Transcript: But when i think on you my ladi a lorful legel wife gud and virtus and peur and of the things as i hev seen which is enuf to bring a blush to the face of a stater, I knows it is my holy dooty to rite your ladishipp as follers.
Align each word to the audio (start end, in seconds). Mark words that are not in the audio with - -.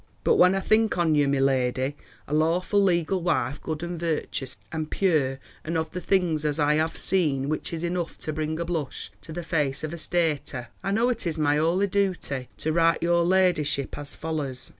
But 0.23 0.37
when 0.37 0.55
i 0.55 0.59
think 0.59 0.97
on 0.97 1.13
you 1.13 1.27
my 1.27 1.37
ladi 1.37 1.95
a 2.27 2.33
lorful 2.33 2.81
legel 2.81 3.21
wife 3.21 3.61
gud 3.61 3.83
and 3.83 3.99
virtus 3.99 4.57
and 4.71 4.89
peur 4.89 5.37
and 5.63 5.77
of 5.77 5.91
the 5.91 6.01
things 6.01 6.43
as 6.43 6.57
i 6.57 6.73
hev 6.73 6.97
seen 6.97 7.49
which 7.49 7.71
is 7.71 7.83
enuf 7.83 8.17
to 8.21 8.33
bring 8.33 8.59
a 8.59 8.65
blush 8.65 9.11
to 9.21 9.31
the 9.31 9.43
face 9.43 9.83
of 9.83 9.93
a 9.93 9.99
stater, 9.99 10.69
I 10.83 10.89
knows 10.89 11.11
it 11.17 11.27
is 11.27 11.37
my 11.37 11.57
holy 11.57 11.85
dooty 11.85 12.47
to 12.57 12.73
rite 12.73 13.03
your 13.03 13.23
ladishipp 13.23 13.95
as 13.95 14.15
follers. 14.15 14.69